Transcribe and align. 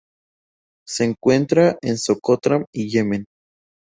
Se 0.87 1.03
encuentra 1.03 1.77
en 1.83 1.95
Socotra 1.99 2.65
y 2.73 2.89
Yemen. 2.89 3.25